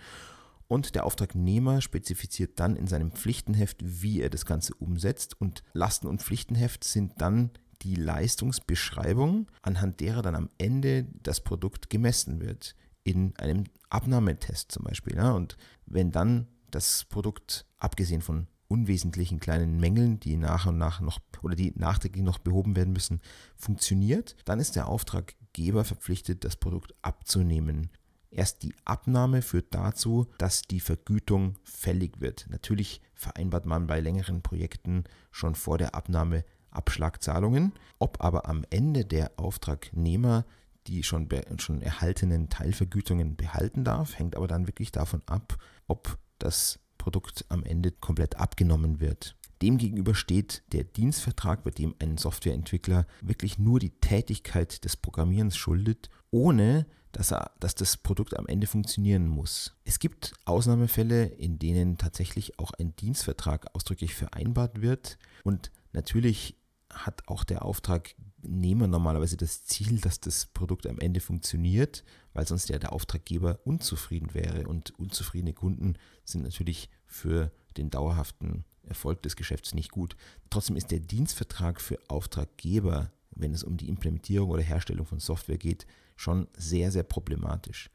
Und 0.67 0.95
der 0.95 1.05
Auftragnehmer 1.05 1.81
spezifiziert 1.81 2.59
dann 2.59 2.75
in 2.75 2.87
seinem 2.87 3.11
Pflichtenheft, 3.11 3.77
wie 3.81 4.21
er 4.21 4.29
das 4.29 4.45
Ganze 4.45 4.73
umsetzt. 4.75 5.39
Und 5.39 5.63
Lasten- 5.73 6.07
und 6.07 6.23
Pflichtenheft 6.23 6.83
sind 6.83 7.13
dann 7.17 7.51
die 7.81 7.95
Leistungsbeschreibung, 7.95 9.47
anhand 9.61 9.99
derer 9.99 10.21
dann 10.21 10.35
am 10.35 10.49
Ende 10.57 11.05
das 11.21 11.41
Produkt 11.41 11.89
gemessen 11.89 12.41
wird. 12.41 12.75
In 13.03 13.35
einem 13.37 13.65
Abnahmetest 13.89 14.71
zum 14.71 14.85
Beispiel. 14.85 15.19
Und 15.19 15.57
wenn 15.85 16.11
dann 16.11 16.47
das 16.71 17.05
Produkt, 17.05 17.67
abgesehen 17.77 18.21
von 18.21 18.47
unwesentlichen 18.67 19.39
kleinen 19.39 19.79
Mängeln, 19.79 20.19
die 20.19 20.37
nach 20.37 20.65
und 20.65 20.77
nach 20.77 21.01
noch 21.01 21.19
oder 21.41 21.55
die 21.55 21.73
nachträglich 21.75 22.23
noch 22.23 22.39
behoben 22.39 22.75
werden 22.75 22.93
müssen, 22.93 23.21
funktioniert, 23.55 24.35
dann 24.45 24.59
ist 24.59 24.75
der 24.75 24.87
Auftraggeber 24.87 25.83
verpflichtet, 25.83 26.43
das 26.43 26.55
Produkt 26.55 26.93
abzunehmen. 27.01 27.89
Erst 28.31 28.63
die 28.63 28.75
Abnahme 28.83 29.41
führt 29.41 29.73
dazu, 29.73 30.27
dass 30.37 30.63
die 30.63 30.81
Vergütung 30.81 31.55
fällig 31.63 32.19
wird. 32.19 32.47
Natürlich 32.49 33.01
vereinbart 33.13 33.65
man 33.65 33.87
bei 33.87 34.01
längeren 34.01 34.41
Projekten 34.41 35.05
schon 35.31 35.55
vor 35.55 35.77
der 35.77 35.95
Abnahme 35.95 36.43
Abschlagzahlungen. 36.71 37.71
Ob 37.97 38.21
aber 38.21 38.49
am 38.49 38.65
Ende 38.69 39.05
der 39.05 39.31
Auftragnehmer 39.37 40.45
die 40.87 41.03
schon, 41.03 41.27
schon 41.57 41.81
erhaltenen 41.81 42.49
Teilvergütungen 42.49 43.35
behalten 43.35 43.83
darf, 43.83 44.17
hängt 44.17 44.35
aber 44.35 44.47
dann 44.47 44.67
wirklich 44.67 44.91
davon 44.91 45.21
ab, 45.25 45.57
ob 45.87 46.17
das 46.37 46.79
Produkt 47.05 47.45
am 47.49 47.63
Ende 47.63 47.91
komplett 47.91 48.37
abgenommen 48.37 48.99
wird. 48.99 49.35
Demgegenüber 49.61 50.15
steht 50.15 50.63
der 50.71 50.83
Dienstvertrag, 50.83 51.63
bei 51.63 51.69
dem 51.69 51.93
ein 51.99 52.17
Softwareentwickler 52.17 53.05
wirklich 53.21 53.59
nur 53.59 53.79
die 53.79 53.91
Tätigkeit 53.91 54.83
des 54.83 54.97
Programmierens 54.97 55.55
schuldet, 55.55 56.09
ohne 56.31 56.87
dass, 57.11 57.31
er, 57.31 57.51
dass 57.59 57.75
das 57.75 57.97
Produkt 57.97 58.35
am 58.35 58.47
Ende 58.47 58.65
funktionieren 58.65 59.27
muss. 59.27 59.75
Es 59.83 59.99
gibt 59.99 60.33
Ausnahmefälle, 60.45 61.25
in 61.25 61.59
denen 61.59 61.99
tatsächlich 61.99 62.57
auch 62.57 62.71
ein 62.71 62.95
Dienstvertrag 62.95 63.67
ausdrücklich 63.75 64.15
vereinbart 64.15 64.81
wird 64.81 65.19
und 65.43 65.69
natürlich 65.93 66.57
hat 66.91 67.21
auch 67.27 67.43
der 67.43 67.63
Auftrag 67.63 68.15
Auftragnehmer 68.45 68.87
normalerweise 68.87 69.37
das 69.37 69.65
Ziel, 69.65 69.99
dass 69.99 70.19
das 70.19 70.45
Produkt 70.45 70.87
am 70.87 70.99
Ende 70.99 71.19
funktioniert, 71.19 72.03
weil 72.33 72.47
sonst 72.47 72.69
ja 72.69 72.77
der 72.77 72.93
Auftraggeber 72.93 73.59
unzufrieden 73.63 74.33
wäre. 74.33 74.67
Und 74.67 74.97
unzufriedene 74.99 75.53
Kunden 75.53 75.97
sind 76.23 76.43
natürlich 76.43 76.89
für 77.05 77.51
den 77.77 77.89
dauerhaften 77.89 78.65
Erfolg 78.83 79.23
des 79.23 79.35
Geschäfts 79.35 79.73
nicht 79.73 79.91
gut. 79.91 80.15
Trotzdem 80.49 80.75
ist 80.75 80.91
der 80.91 80.99
Dienstvertrag 80.99 81.81
für 81.81 81.97
Auftraggeber, 82.07 83.11
wenn 83.31 83.53
es 83.53 83.63
um 83.63 83.77
die 83.77 83.89
Implementierung 83.89 84.49
oder 84.49 84.61
Herstellung 84.61 85.05
von 85.05 85.19
Software 85.19 85.57
geht, 85.57 85.87
schon 86.15 86.47
sehr, 86.55 86.91
sehr 86.91 87.03
problematisch. 87.03 87.89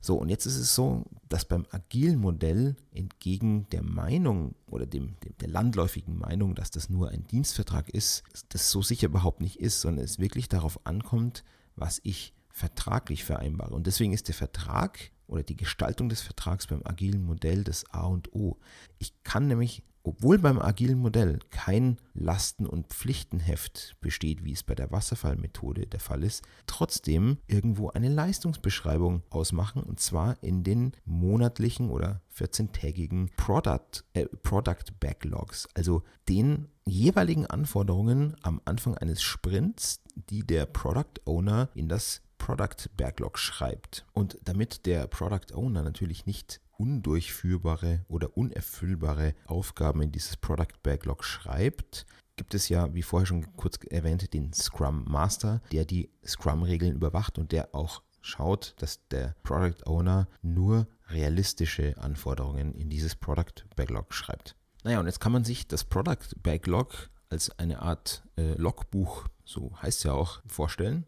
So, 0.00 0.16
und 0.16 0.30
jetzt 0.30 0.46
ist 0.46 0.56
es 0.56 0.74
so, 0.74 1.04
dass 1.28 1.44
beim 1.44 1.66
agilen 1.70 2.18
Modell 2.18 2.76
entgegen 2.92 3.68
der 3.70 3.82
Meinung 3.82 4.54
oder 4.66 4.86
dem, 4.86 5.14
dem, 5.20 5.36
der 5.38 5.48
landläufigen 5.48 6.18
Meinung, 6.18 6.54
dass 6.54 6.70
das 6.70 6.88
nur 6.88 7.10
ein 7.10 7.26
Dienstvertrag 7.26 7.90
ist, 7.90 8.22
das 8.48 8.70
so 8.70 8.82
sicher 8.82 9.08
überhaupt 9.08 9.42
nicht 9.42 9.60
ist, 9.60 9.80
sondern 9.80 10.04
es 10.04 10.18
wirklich 10.18 10.48
darauf 10.48 10.84
ankommt, 10.86 11.44
was 11.76 12.00
ich 12.02 12.32
vertraglich 12.48 13.24
vereinbare. 13.24 13.74
Und 13.74 13.86
deswegen 13.86 14.12
ist 14.12 14.28
der 14.28 14.34
Vertrag 14.34 15.10
oder 15.26 15.42
die 15.42 15.56
Gestaltung 15.56 16.08
des 16.08 16.22
Vertrags 16.22 16.66
beim 16.66 16.82
agilen 16.84 17.22
Modell 17.22 17.62
das 17.62 17.84
A 17.92 18.06
und 18.06 18.34
O. 18.34 18.58
Ich 18.98 19.12
kann 19.22 19.48
nämlich 19.48 19.82
obwohl 20.02 20.38
beim 20.38 20.58
agilen 20.58 20.98
Modell 20.98 21.38
kein 21.50 21.98
Lasten- 22.14 22.66
und 22.66 22.88
Pflichtenheft 22.88 23.96
besteht, 24.00 24.44
wie 24.44 24.52
es 24.52 24.62
bei 24.62 24.74
der 24.74 24.90
Wasserfallmethode 24.90 25.86
der 25.86 26.00
Fall 26.00 26.22
ist, 26.24 26.42
trotzdem 26.66 27.38
irgendwo 27.46 27.90
eine 27.90 28.08
Leistungsbeschreibung 28.08 29.22
ausmachen 29.30 29.82
und 29.82 30.00
zwar 30.00 30.42
in 30.42 30.64
den 30.64 30.92
monatlichen 31.04 31.90
oder 31.90 32.22
14-tägigen 32.36 33.30
Product, 33.36 34.04
äh, 34.14 34.26
Product 34.42 34.84
Backlogs, 35.00 35.68
also 35.74 36.02
den 36.28 36.68
jeweiligen 36.86 37.46
Anforderungen 37.46 38.36
am 38.42 38.60
Anfang 38.64 38.96
eines 38.96 39.22
Sprints, 39.22 40.00
die 40.14 40.46
der 40.46 40.66
Product 40.66 41.20
Owner 41.24 41.68
in 41.74 41.88
das 41.88 42.22
Product 42.38 42.88
Backlog 42.96 43.38
schreibt. 43.38 44.06
Und 44.12 44.38
damit 44.44 44.86
der 44.86 45.06
Product 45.06 45.54
Owner 45.54 45.82
natürlich 45.82 46.26
nicht 46.26 46.60
undurchführbare 46.80 48.06
oder 48.08 48.36
unerfüllbare 48.36 49.34
Aufgaben 49.44 50.00
in 50.00 50.12
dieses 50.12 50.38
Product 50.38 50.82
Backlog 50.82 51.24
schreibt, 51.24 52.06
gibt 52.36 52.54
es 52.54 52.70
ja, 52.70 52.94
wie 52.94 53.02
vorher 53.02 53.26
schon 53.26 53.54
kurz 53.56 53.78
erwähnt, 53.90 54.32
den 54.32 54.54
Scrum 54.54 55.04
Master, 55.04 55.60
der 55.72 55.84
die 55.84 56.08
Scrum-Regeln 56.26 56.94
überwacht 56.94 57.38
und 57.38 57.52
der 57.52 57.74
auch 57.74 58.02
schaut, 58.22 58.74
dass 58.78 59.06
der 59.08 59.34
Product 59.42 59.86
Owner 59.86 60.26
nur 60.40 60.86
realistische 61.08 61.96
Anforderungen 61.98 62.74
in 62.74 62.88
dieses 62.88 63.14
Product 63.14 63.66
Backlog 63.76 64.14
schreibt. 64.14 64.56
Naja, 64.82 65.00
und 65.00 65.06
jetzt 65.06 65.20
kann 65.20 65.32
man 65.32 65.44
sich 65.44 65.68
das 65.68 65.84
Product 65.84 66.34
Backlog 66.42 67.10
als 67.28 67.50
eine 67.58 67.82
Art 67.82 68.22
äh, 68.36 68.54
Logbuch, 68.54 69.28
so 69.44 69.72
heißt 69.82 69.98
es 69.98 70.04
ja 70.04 70.12
auch, 70.12 70.40
vorstellen, 70.46 71.04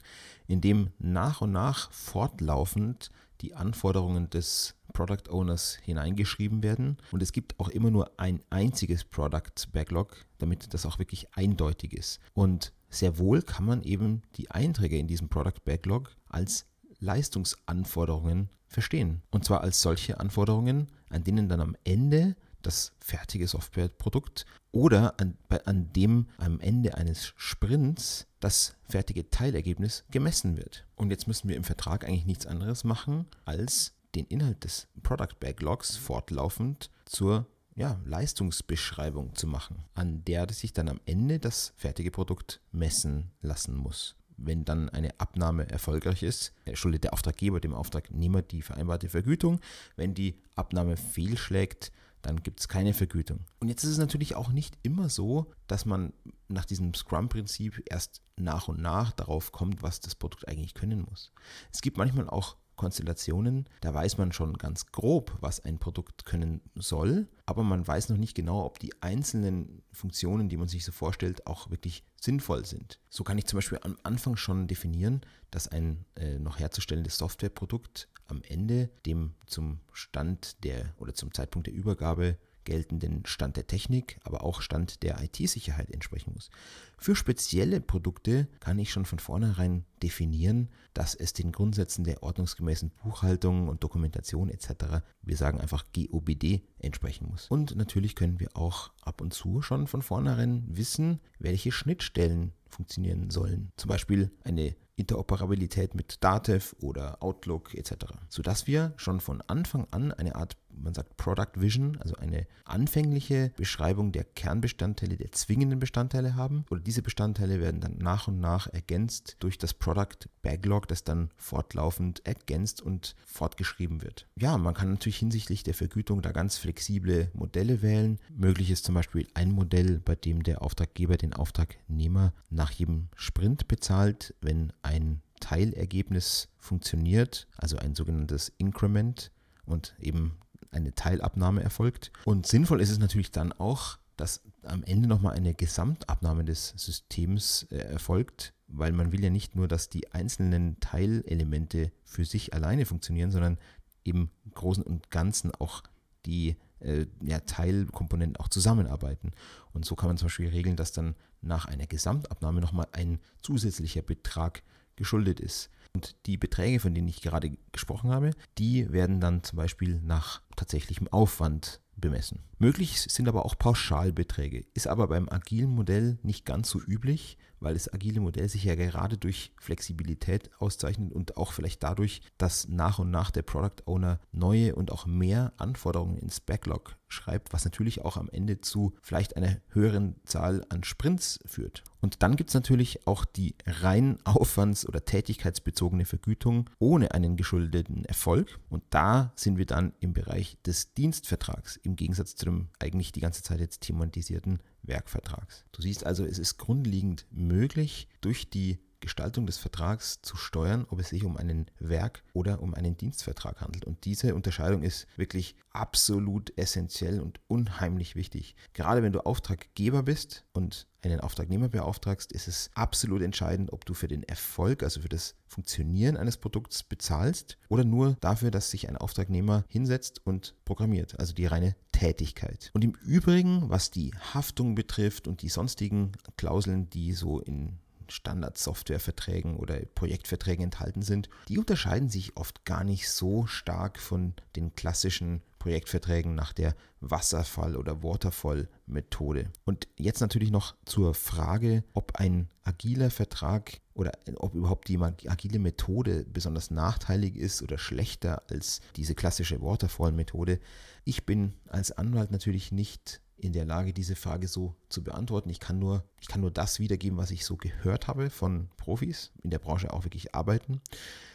in 0.46 0.60
dem 0.60 0.90
nach 0.98 1.40
und 1.40 1.52
nach 1.52 1.90
fortlaufend 1.92 3.10
die 3.42 3.54
Anforderungen 3.54 4.30
des 4.30 4.74
Product 4.92 5.28
Owners 5.30 5.76
hineingeschrieben 5.82 6.62
werden. 6.62 6.96
Und 7.10 7.22
es 7.22 7.32
gibt 7.32 7.58
auch 7.58 7.68
immer 7.68 7.90
nur 7.90 8.12
ein 8.18 8.40
einziges 8.50 9.04
Product 9.04 9.70
Backlog, 9.72 10.24
damit 10.38 10.72
das 10.72 10.86
auch 10.86 10.98
wirklich 10.98 11.26
eindeutig 11.34 11.92
ist. 11.92 12.20
Und 12.34 12.72
sehr 12.88 13.18
wohl 13.18 13.42
kann 13.42 13.64
man 13.64 13.82
eben 13.82 14.22
die 14.36 14.50
Einträge 14.50 14.98
in 14.98 15.06
diesem 15.06 15.28
Product 15.28 15.64
Backlog 15.64 16.14
als 16.28 16.66
Leistungsanforderungen 17.00 18.48
verstehen. 18.68 19.22
Und 19.30 19.44
zwar 19.44 19.62
als 19.62 19.82
solche 19.82 20.20
Anforderungen, 20.20 20.88
an 21.08 21.24
denen 21.24 21.48
dann 21.48 21.60
am 21.60 21.76
Ende 21.84 22.36
das 22.62 22.92
fertige 23.00 23.46
Softwareprodukt 23.46 24.46
oder 24.70 25.18
an, 25.20 25.36
bei, 25.48 25.64
an 25.66 25.92
dem 25.92 26.28
am 26.38 26.60
Ende 26.60 26.96
eines 26.96 27.32
Sprints 27.36 28.26
das 28.40 28.74
fertige 28.88 29.30
Teilergebnis 29.30 30.04
gemessen 30.10 30.56
wird. 30.56 30.86
Und 30.96 31.10
jetzt 31.10 31.26
müssen 31.28 31.48
wir 31.48 31.56
im 31.56 31.64
Vertrag 31.64 32.04
eigentlich 32.04 32.26
nichts 32.26 32.46
anderes 32.46 32.84
machen, 32.84 33.26
als 33.44 33.92
den 34.14 34.26
Inhalt 34.26 34.64
des 34.64 34.88
Product 35.02 35.38
Backlogs 35.40 35.96
fortlaufend 35.96 36.90
zur 37.04 37.46
ja, 37.74 37.98
Leistungsbeschreibung 38.04 39.34
zu 39.34 39.46
machen, 39.46 39.84
an 39.94 40.24
der 40.24 40.50
sich 40.52 40.72
dann 40.72 40.88
am 40.88 41.00
Ende 41.06 41.38
das 41.38 41.72
fertige 41.76 42.10
Produkt 42.10 42.60
messen 42.70 43.30
lassen 43.40 43.76
muss. 43.76 44.16
Wenn 44.36 44.64
dann 44.64 44.88
eine 44.88 45.18
Abnahme 45.20 45.68
erfolgreich 45.70 46.22
ist, 46.22 46.52
schuldet 46.74 47.04
der 47.04 47.12
Auftraggeber 47.12 47.60
dem 47.60 47.74
Auftragnehmer 47.74 48.42
die 48.42 48.62
vereinbarte 48.62 49.08
Vergütung. 49.08 49.60
Wenn 49.96 50.14
die 50.14 50.36
Abnahme 50.56 50.96
fehlschlägt, 50.96 51.92
dann 52.22 52.42
gibt 52.42 52.60
es 52.60 52.68
keine 52.68 52.94
Vergütung. 52.94 53.40
Und 53.58 53.68
jetzt 53.68 53.84
ist 53.84 53.90
es 53.90 53.98
natürlich 53.98 54.36
auch 54.36 54.50
nicht 54.50 54.78
immer 54.82 55.08
so, 55.08 55.52
dass 55.66 55.84
man 55.84 56.12
nach 56.48 56.64
diesem 56.64 56.94
Scrum-Prinzip 56.94 57.82
erst 57.90 58.22
nach 58.36 58.68
und 58.68 58.80
nach 58.80 59.12
darauf 59.12 59.52
kommt, 59.52 59.82
was 59.82 60.00
das 60.00 60.14
Produkt 60.14 60.48
eigentlich 60.48 60.74
können 60.74 61.04
muss. 61.08 61.32
Es 61.72 61.82
gibt 61.82 61.96
manchmal 61.96 62.28
auch 62.28 62.56
Konstellationen, 62.76 63.68
da 63.80 63.92
weiß 63.94 64.18
man 64.18 64.32
schon 64.32 64.54
ganz 64.54 64.86
grob, 64.86 65.36
was 65.40 65.60
ein 65.60 65.78
Produkt 65.78 66.24
können 66.24 66.60
soll, 66.74 67.28
aber 67.46 67.62
man 67.62 67.86
weiß 67.86 68.08
noch 68.08 68.16
nicht 68.16 68.34
genau, 68.34 68.64
ob 68.64 68.78
die 68.78 68.92
einzelnen 69.02 69.82
Funktionen, 69.92 70.48
die 70.48 70.56
man 70.56 70.68
sich 70.68 70.84
so 70.84 70.92
vorstellt, 70.92 71.46
auch 71.46 71.70
wirklich 71.70 72.04
sinnvoll 72.20 72.64
sind. 72.64 72.98
So 73.08 73.24
kann 73.24 73.38
ich 73.38 73.46
zum 73.46 73.58
Beispiel 73.58 73.78
am 73.82 73.96
Anfang 74.02 74.36
schon 74.36 74.68
definieren, 74.68 75.20
dass 75.50 75.68
ein 75.68 76.04
äh, 76.16 76.38
noch 76.38 76.58
herzustellendes 76.58 77.18
Softwareprodukt 77.18 78.08
am 78.26 78.42
Ende 78.42 78.90
dem 79.06 79.34
zum 79.46 79.80
Stand 79.92 80.64
der 80.64 80.94
oder 80.98 81.14
zum 81.14 81.34
Zeitpunkt 81.34 81.66
der 81.66 81.74
Übergabe 81.74 82.38
geltenden 82.64 83.24
Stand 83.26 83.56
der 83.56 83.66
Technik, 83.66 84.18
aber 84.24 84.44
auch 84.44 84.60
Stand 84.62 85.02
der 85.02 85.22
IT-Sicherheit 85.22 85.90
entsprechen 85.90 86.32
muss. 86.34 86.50
Für 86.98 87.16
spezielle 87.16 87.80
Produkte 87.80 88.48
kann 88.60 88.78
ich 88.78 88.92
schon 88.92 89.04
von 89.04 89.18
vornherein 89.18 89.84
definieren, 90.02 90.68
dass 90.94 91.14
es 91.14 91.32
den 91.32 91.52
Grundsätzen 91.52 92.04
der 92.04 92.22
ordnungsgemäßen 92.22 92.90
Buchhaltung 93.02 93.68
und 93.68 93.82
Dokumentation 93.82 94.48
etc., 94.48 95.02
wir 95.22 95.36
sagen 95.36 95.60
einfach 95.60 95.86
GOBD, 95.92 96.62
entsprechen 96.78 97.28
muss. 97.28 97.48
Und 97.48 97.76
natürlich 97.76 98.14
können 98.14 98.40
wir 98.40 98.56
auch 98.56 98.92
ab 99.02 99.20
und 99.20 99.32
zu 99.32 99.62
schon 99.62 99.86
von 99.86 100.02
vornherein 100.02 100.64
wissen, 100.68 101.20
welche 101.38 101.72
Schnittstellen 101.72 102.52
funktionieren 102.68 103.30
sollen. 103.30 103.70
Zum 103.76 103.88
Beispiel 103.88 104.30
eine 104.44 104.74
Interoperabilität 104.96 105.94
mit 105.94 106.22
Datev 106.22 106.74
oder 106.80 107.22
Outlook 107.22 107.74
etc. 107.74 108.06
Sodass 108.28 108.66
wir 108.66 108.92
schon 108.96 109.20
von 109.20 109.40
Anfang 109.42 109.86
an 109.90 110.12
eine 110.12 110.36
Art, 110.36 110.56
man 110.74 110.94
sagt 110.94 111.16
Product 111.16 111.52
Vision, 111.56 111.96
also 112.00 112.16
eine 112.16 112.46
anfängliche 112.64 113.52
Beschreibung 113.56 114.12
der 114.12 114.24
Kernbestandteile, 114.24 115.16
der 115.16 115.32
zwingenden 115.32 115.78
Bestandteile 115.78 116.34
haben. 116.34 116.64
Oder 116.70 116.80
diese 116.80 117.02
Bestandteile 117.02 117.60
werden 117.60 117.80
dann 117.80 117.98
nach 117.98 118.28
und 118.28 118.40
nach 118.40 118.66
ergänzt 118.66 119.36
durch 119.40 119.58
das 119.58 119.74
Product 119.74 120.28
Backlog, 120.42 120.88
das 120.88 121.04
dann 121.04 121.30
fortlaufend 121.36 122.24
ergänzt 122.26 122.80
und 122.82 123.14
fortgeschrieben 123.26 124.02
wird. 124.02 124.26
Ja, 124.36 124.58
man 124.58 124.74
kann 124.74 124.90
natürlich 124.90 125.18
hinsichtlich 125.18 125.62
der 125.62 125.74
Vergütung 125.74 126.22
da 126.22 126.32
ganz 126.32 126.58
flexible 126.58 127.30
Modelle 127.34 127.82
wählen. 127.82 128.18
Möglich 128.30 128.70
ist 128.70 128.84
zum 128.84 128.94
Beispiel 128.94 129.28
ein 129.34 129.52
Modell, 129.52 130.00
bei 130.00 130.14
dem 130.14 130.42
der 130.42 130.62
Auftraggeber 130.62 131.16
den 131.16 131.34
Auftragnehmer 131.34 132.32
nach 132.50 132.70
jedem 132.70 133.08
Sprint 133.14 133.68
bezahlt, 133.68 134.34
wenn 134.40 134.72
ein 134.82 135.22
Teilergebnis 135.40 136.48
funktioniert, 136.58 137.48
also 137.56 137.76
ein 137.76 137.94
sogenanntes 137.94 138.52
Increment 138.58 139.32
und 139.66 139.94
eben 139.98 140.38
eine 140.72 140.94
Teilabnahme 140.94 141.62
erfolgt. 141.62 142.12
Und 142.24 142.46
sinnvoll 142.46 142.80
ist 142.80 142.90
es 142.90 142.98
natürlich 142.98 143.30
dann 143.30 143.52
auch, 143.52 143.98
dass 144.16 144.42
am 144.62 144.84
Ende 144.84 145.08
nochmal 145.08 145.36
eine 145.36 145.54
Gesamtabnahme 145.54 146.44
des 146.44 146.74
Systems 146.76 147.66
äh, 147.70 147.76
erfolgt, 147.76 148.54
weil 148.68 148.92
man 148.92 149.12
will 149.12 149.22
ja 149.22 149.30
nicht 149.30 149.54
nur, 149.54 149.68
dass 149.68 149.88
die 149.88 150.12
einzelnen 150.12 150.78
Teilelemente 150.80 151.92
für 152.04 152.24
sich 152.24 152.54
alleine 152.54 152.86
funktionieren, 152.86 153.30
sondern 153.30 153.58
im 154.04 154.30
Großen 154.54 154.82
und 154.82 155.10
Ganzen 155.10 155.54
auch 155.54 155.82
die 156.26 156.56
äh, 156.80 157.06
ja, 157.22 157.40
Teilkomponenten 157.40 158.36
auch 158.36 158.48
zusammenarbeiten. 158.48 159.32
Und 159.72 159.84
so 159.84 159.94
kann 159.94 160.08
man 160.08 160.18
zum 160.18 160.26
Beispiel 160.26 160.48
regeln, 160.48 160.76
dass 160.76 160.92
dann 160.92 161.14
nach 161.40 161.66
einer 161.66 161.86
Gesamtabnahme 161.86 162.60
nochmal 162.60 162.88
ein 162.92 163.18
zusätzlicher 163.42 164.02
Betrag 164.02 164.62
geschuldet 164.96 165.40
ist. 165.40 165.70
Und 165.94 166.16
die 166.26 166.36
Beträge, 166.36 166.80
von 166.80 166.94
denen 166.94 167.08
ich 167.08 167.20
gerade 167.20 167.56
gesprochen 167.72 168.10
habe, 168.10 168.30
die 168.58 168.90
werden 168.92 169.20
dann 169.20 169.42
zum 169.42 169.56
Beispiel 169.58 170.00
nach 170.00 170.41
tatsächlichem 170.56 171.08
Aufwand 171.08 171.80
bemessen. 171.96 172.40
Möglich 172.58 173.00
sind 173.00 173.28
aber 173.28 173.44
auch 173.44 173.58
Pauschalbeträge, 173.58 174.64
ist 174.74 174.86
aber 174.86 175.08
beim 175.08 175.28
agilen 175.28 175.70
Modell 175.70 176.18
nicht 176.22 176.44
ganz 176.44 176.70
so 176.70 176.80
üblich, 176.80 177.38
weil 177.62 177.74
das 177.74 177.92
agile 177.92 178.20
Modell 178.20 178.48
sich 178.48 178.64
ja 178.64 178.74
gerade 178.74 179.16
durch 179.16 179.52
Flexibilität 179.58 180.50
auszeichnet 180.58 181.12
und 181.12 181.36
auch 181.36 181.52
vielleicht 181.52 181.82
dadurch, 181.82 182.22
dass 182.38 182.68
nach 182.68 182.98
und 182.98 183.10
nach 183.10 183.30
der 183.30 183.42
Product 183.42 183.86
Owner 183.86 184.20
neue 184.32 184.74
und 184.74 184.90
auch 184.90 185.06
mehr 185.06 185.52
Anforderungen 185.56 186.18
ins 186.18 186.40
Backlog 186.40 186.96
schreibt, 187.08 187.52
was 187.52 187.64
natürlich 187.64 188.02
auch 188.02 188.16
am 188.16 188.28
Ende 188.30 188.60
zu 188.60 188.94
vielleicht 189.02 189.36
einer 189.36 189.58
höheren 189.68 190.16
Zahl 190.24 190.64
an 190.70 190.82
Sprints 190.82 191.38
führt. 191.44 191.84
Und 192.00 192.22
dann 192.22 192.36
gibt 192.36 192.50
es 192.50 192.54
natürlich 192.54 193.06
auch 193.06 193.24
die 193.24 193.54
rein 193.66 194.18
aufwands- 194.24 194.86
oder 194.86 195.04
tätigkeitsbezogene 195.04 196.04
Vergütung 196.04 196.68
ohne 196.78 197.12
einen 197.12 197.36
geschuldeten 197.36 198.04
Erfolg. 198.04 198.58
Und 198.70 198.82
da 198.90 199.32
sind 199.36 199.58
wir 199.58 199.66
dann 199.66 199.92
im 200.00 200.12
Bereich 200.12 200.51
des 200.66 200.94
Dienstvertrags, 200.94 201.76
im 201.76 201.96
Gegensatz 201.96 202.36
zu 202.36 202.46
dem 202.46 202.68
eigentlich 202.78 203.12
die 203.12 203.20
ganze 203.20 203.42
Zeit 203.42 203.60
jetzt 203.60 203.82
thematisierten 203.82 204.60
Werkvertrags. 204.82 205.64
Du 205.72 205.82
siehst 205.82 206.04
also, 206.04 206.24
es 206.24 206.38
ist 206.38 206.58
grundlegend 206.58 207.26
möglich, 207.30 208.08
durch 208.20 208.50
die 208.50 208.78
Gestaltung 209.02 209.44
des 209.44 209.58
Vertrags 209.58 210.22
zu 210.22 210.38
steuern, 210.38 210.86
ob 210.88 210.98
es 211.00 211.10
sich 211.10 211.24
um 211.24 211.36
einen 211.36 211.66
Werk- 211.78 212.22
oder 212.32 212.62
um 212.62 212.72
einen 212.72 212.96
Dienstvertrag 212.96 213.60
handelt. 213.60 213.84
Und 213.84 214.06
diese 214.06 214.34
Unterscheidung 214.34 214.82
ist 214.82 215.06
wirklich 215.16 215.54
absolut 215.72 216.56
essentiell 216.56 217.20
und 217.20 217.40
unheimlich 217.48 218.16
wichtig. 218.16 218.56
Gerade 218.72 219.02
wenn 219.02 219.12
du 219.12 219.20
Auftraggeber 219.20 220.02
bist 220.02 220.46
und 220.52 220.86
einen 221.02 221.20
Auftragnehmer 221.20 221.68
beauftragst, 221.68 222.32
ist 222.32 222.48
es 222.48 222.70
absolut 222.74 223.22
entscheidend, 223.22 223.72
ob 223.72 223.84
du 223.84 223.92
für 223.94 224.08
den 224.08 224.22
Erfolg, 224.22 224.82
also 224.82 225.00
für 225.00 225.08
das 225.08 225.34
Funktionieren 225.46 226.16
eines 226.16 226.36
Produkts 226.36 226.82
bezahlst 226.82 227.58
oder 227.68 227.84
nur 227.84 228.16
dafür, 228.20 228.50
dass 228.50 228.70
sich 228.70 228.88
ein 228.88 228.96
Auftragnehmer 228.96 229.64
hinsetzt 229.68 230.24
und 230.24 230.54
programmiert, 230.64 231.18
also 231.18 231.34
die 231.34 231.46
reine 231.46 231.74
Tätigkeit. 231.90 232.70
Und 232.72 232.84
im 232.84 232.94
Übrigen, 233.04 233.68
was 233.68 233.90
die 233.90 234.12
Haftung 234.32 234.74
betrifft 234.74 235.26
und 235.26 235.42
die 235.42 235.48
sonstigen 235.48 236.12
Klauseln, 236.36 236.88
die 236.88 237.12
so 237.12 237.40
in 237.40 237.78
Standard-Softwareverträgen 238.12 239.56
oder 239.56 239.80
Projektverträgen 239.94 240.64
enthalten 240.64 241.02
sind, 241.02 241.28
die 241.48 241.58
unterscheiden 241.58 242.08
sich 242.08 242.36
oft 242.36 242.64
gar 242.64 242.84
nicht 242.84 243.10
so 243.10 243.46
stark 243.46 243.98
von 243.98 244.34
den 244.56 244.74
klassischen 244.74 245.42
Projektverträgen 245.58 246.34
nach 246.34 246.52
der 246.52 246.74
Wasserfall- 247.00 247.76
oder 247.76 248.02
Waterfall-Methode. 248.02 249.50
Und 249.64 249.86
jetzt 249.96 250.20
natürlich 250.20 250.50
noch 250.50 250.74
zur 250.84 251.14
Frage, 251.14 251.84
ob 251.94 252.16
ein 252.16 252.48
agiler 252.64 253.10
Vertrag 253.12 253.80
oder 253.94 254.12
ob 254.36 254.54
überhaupt 254.54 254.88
die 254.88 254.98
agile 254.98 255.60
Methode 255.60 256.26
besonders 256.32 256.72
nachteilig 256.72 257.36
ist 257.36 257.62
oder 257.62 257.78
schlechter 257.78 258.42
als 258.50 258.80
diese 258.96 259.14
klassische 259.14 259.62
Waterfall-Methode. 259.62 260.58
Ich 261.04 261.26
bin 261.26 261.54
als 261.68 261.92
Anwalt 261.92 262.32
natürlich 262.32 262.72
nicht 262.72 263.20
in 263.42 263.52
der 263.52 263.64
Lage, 263.64 263.92
diese 263.92 264.14
Frage 264.14 264.46
so 264.46 264.76
zu 264.88 265.02
beantworten. 265.02 265.50
Ich 265.50 265.58
kann 265.58 265.78
nur, 265.78 266.04
ich 266.20 266.28
kann 266.28 266.40
nur 266.40 266.52
das 266.52 266.78
wiedergeben, 266.78 267.18
was 267.18 267.32
ich 267.32 267.44
so 267.44 267.56
gehört 267.56 268.06
habe 268.06 268.30
von 268.30 268.68
Profis 268.76 269.32
in 269.42 269.50
der 269.50 269.58
Branche 269.58 269.92
auch 269.92 270.04
wirklich 270.04 270.34
arbeiten. 270.34 270.80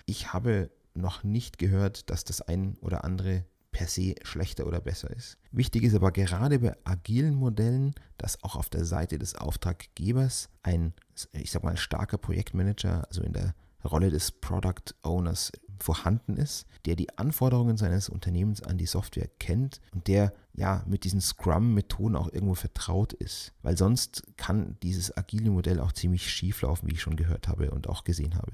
Ich 0.05 0.31
habe 0.31 0.71
noch 0.93 1.23
nicht 1.23 1.57
gehört, 1.57 2.09
dass 2.09 2.23
das 2.23 2.41
ein 2.41 2.77
oder 2.79 3.03
andere 3.03 3.43
per 3.71 3.87
se 3.87 4.15
schlechter 4.23 4.65
oder 4.65 4.79
besser 4.79 5.09
ist. 5.11 5.37
Wichtig 5.51 5.83
ist 5.83 5.95
aber 5.95 6.11
gerade 6.11 6.59
bei 6.59 6.75
agilen 6.85 7.35
Modellen, 7.35 7.93
dass 8.17 8.41
auch 8.41 8.55
auf 8.55 8.69
der 8.69 8.85
Seite 8.85 9.19
des 9.19 9.35
Auftraggebers 9.35 10.49
ein, 10.63 10.93
ich 11.33 11.51
sag 11.51 11.63
mal, 11.63 11.77
starker 11.77 12.17
Projektmanager, 12.17 13.05
also 13.07 13.21
in 13.21 13.33
der 13.33 13.53
Rolle 13.83 14.09
des 14.09 14.31
Product 14.31 14.93
Owners 15.03 15.51
vorhanden 15.79 16.37
ist, 16.37 16.65
der 16.85 16.95
die 16.95 17.17
Anforderungen 17.17 17.77
seines 17.77 18.09
Unternehmens 18.09 18.63
an 18.63 18.77
die 18.77 18.85
Software 18.85 19.29
kennt 19.39 19.81
und 19.93 20.07
der 20.07 20.33
ja 20.53 20.83
mit 20.87 21.03
diesen 21.03 21.21
Scrum-Methoden 21.21 22.15
auch 22.15 22.31
irgendwo 22.31 22.55
vertraut 22.55 23.13
ist. 23.13 23.53
Weil 23.61 23.77
sonst 23.77 24.23
kann 24.37 24.77
dieses 24.81 25.15
agile 25.15 25.51
Modell 25.51 25.79
auch 25.79 25.91
ziemlich 25.91 26.31
schief 26.31 26.61
laufen, 26.61 26.89
wie 26.89 26.93
ich 26.93 27.01
schon 27.01 27.15
gehört 27.15 27.47
habe 27.47 27.71
und 27.71 27.87
auch 27.87 28.03
gesehen 28.03 28.35
habe. 28.35 28.53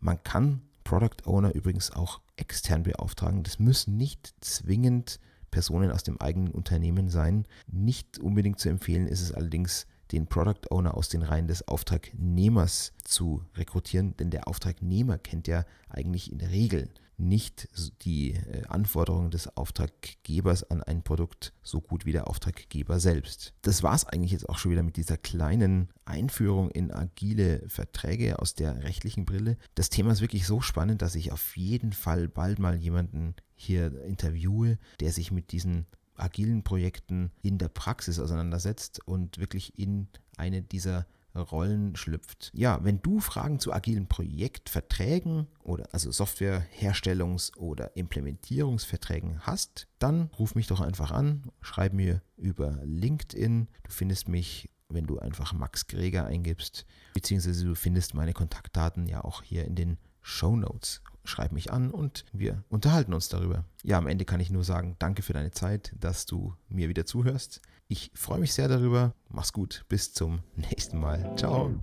Man 0.00 0.22
kann 0.22 0.62
Product 0.84 1.26
Owner 1.26 1.54
übrigens 1.54 1.90
auch 1.90 2.20
extern 2.36 2.82
beauftragen. 2.82 3.42
Das 3.42 3.58
müssen 3.58 3.96
nicht 3.96 4.34
zwingend 4.40 5.18
Personen 5.50 5.90
aus 5.90 6.02
dem 6.02 6.20
eigenen 6.20 6.50
Unternehmen 6.52 7.08
sein. 7.08 7.46
Nicht 7.66 8.18
unbedingt 8.18 8.58
zu 8.58 8.68
empfehlen 8.68 9.06
ist 9.06 9.22
es 9.22 9.32
allerdings, 9.32 9.86
den 10.12 10.26
Product 10.26 10.70
Owner 10.70 10.96
aus 10.96 11.08
den 11.08 11.22
Reihen 11.22 11.48
des 11.48 11.66
Auftragnehmers 11.66 12.92
zu 13.04 13.42
rekrutieren, 13.54 14.16
denn 14.16 14.30
der 14.30 14.48
Auftragnehmer 14.48 15.18
kennt 15.18 15.48
ja 15.48 15.64
eigentlich 15.88 16.30
in 16.30 16.38
der 16.38 16.50
Regel 16.50 16.90
nicht 17.16 17.68
die 18.02 18.32
äh, 18.32 18.64
Anforderungen 18.68 19.30
des 19.30 19.56
Auftraggebers 19.56 20.68
an 20.70 20.82
ein 20.82 21.02
Produkt 21.02 21.52
so 21.62 21.80
gut 21.80 22.06
wie 22.06 22.12
der 22.12 22.28
Auftraggeber 22.28 22.98
selbst. 22.98 23.54
Das 23.62 23.82
war 23.82 23.94
es 23.94 24.04
eigentlich 24.04 24.32
jetzt 24.32 24.48
auch 24.48 24.58
schon 24.58 24.72
wieder 24.72 24.82
mit 24.82 24.96
dieser 24.96 25.16
kleinen 25.16 25.90
Einführung 26.04 26.70
in 26.70 26.92
agile 26.92 27.62
Verträge 27.68 28.38
aus 28.40 28.54
der 28.54 28.82
rechtlichen 28.82 29.24
Brille. 29.24 29.56
Das 29.74 29.90
Thema 29.90 30.12
ist 30.12 30.20
wirklich 30.20 30.46
so 30.46 30.60
spannend, 30.60 31.02
dass 31.02 31.14
ich 31.14 31.32
auf 31.32 31.56
jeden 31.56 31.92
Fall 31.92 32.28
bald 32.28 32.58
mal 32.58 32.76
jemanden 32.76 33.34
hier 33.54 34.02
interviewe, 34.04 34.78
der 35.00 35.12
sich 35.12 35.30
mit 35.30 35.52
diesen 35.52 35.86
agilen 36.16 36.62
Projekten 36.62 37.30
in 37.42 37.58
der 37.58 37.68
Praxis 37.68 38.18
auseinandersetzt 38.18 39.00
und 39.06 39.38
wirklich 39.38 39.78
in 39.78 40.08
eine 40.36 40.62
dieser 40.62 41.06
Rollen 41.34 41.96
schlüpft. 41.96 42.50
Ja, 42.54 42.78
wenn 42.84 43.02
du 43.02 43.18
Fragen 43.18 43.58
zu 43.58 43.72
agilen 43.72 44.06
Projektverträgen 44.06 45.48
oder 45.62 45.88
also 45.92 46.10
Softwareherstellungs- 46.10 47.56
oder 47.56 47.96
Implementierungsverträgen 47.96 49.40
hast, 49.40 49.88
dann 49.98 50.30
ruf 50.38 50.54
mich 50.54 50.68
doch 50.68 50.80
einfach 50.80 51.10
an, 51.10 51.50
schreib 51.60 51.92
mir 51.92 52.22
über 52.36 52.78
LinkedIn. 52.84 53.68
Du 53.82 53.90
findest 53.90 54.28
mich, 54.28 54.70
wenn 54.88 55.06
du 55.06 55.18
einfach 55.18 55.52
Max 55.52 55.88
Greger 55.88 56.26
eingibst, 56.26 56.86
beziehungsweise 57.14 57.64
du 57.64 57.74
findest 57.74 58.14
meine 58.14 58.32
Kontaktdaten 58.32 59.06
ja 59.06 59.24
auch 59.24 59.42
hier 59.42 59.64
in 59.64 59.74
den 59.74 59.98
Show 60.22 60.56
Notes 60.56 61.02
schreib 61.24 61.52
mich 61.52 61.72
an 61.72 61.90
und 61.90 62.24
wir 62.32 62.62
unterhalten 62.68 63.14
uns 63.14 63.28
darüber. 63.28 63.64
Ja, 63.82 63.98
am 63.98 64.06
Ende 64.06 64.24
kann 64.24 64.40
ich 64.40 64.50
nur 64.50 64.64
sagen, 64.64 64.96
danke 64.98 65.22
für 65.22 65.32
deine 65.32 65.50
Zeit, 65.50 65.94
dass 65.98 66.26
du 66.26 66.54
mir 66.68 66.88
wieder 66.88 67.06
zuhörst. 67.06 67.60
Ich 67.88 68.10
freue 68.14 68.40
mich 68.40 68.54
sehr 68.54 68.68
darüber. 68.68 69.14
Mach's 69.28 69.52
gut. 69.52 69.84
Bis 69.88 70.12
zum 70.12 70.40
nächsten 70.56 70.98
Mal. 70.98 71.34
Ciao. 71.36 71.74